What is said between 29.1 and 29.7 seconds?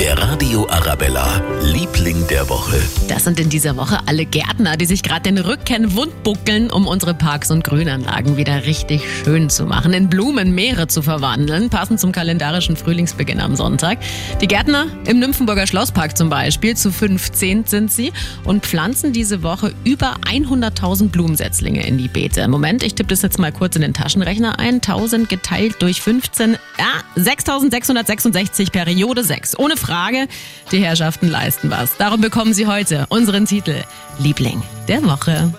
6.